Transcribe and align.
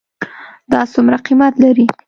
دا 0.71 0.81
څومره 0.93 1.17
قیمت 1.25 1.53
لري? 1.63 1.85